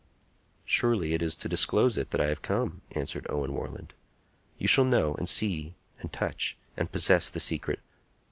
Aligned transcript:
"Surely; 0.65 1.13
it 1.13 1.21
is 1.21 1.35
to 1.35 1.47
disclose 1.47 1.95
it 1.95 2.09
that 2.09 2.19
I 2.19 2.25
have 2.25 2.41
come," 2.41 2.81
answered 2.93 3.27
Owen 3.29 3.53
Warland. 3.53 3.93
"You 4.57 4.67
shall 4.67 4.83
know, 4.83 5.13
and 5.13 5.29
see, 5.29 5.75
and 5.99 6.11
touch, 6.11 6.57
and 6.75 6.91
possess 6.91 7.29
the 7.29 7.39
secret! 7.39 7.81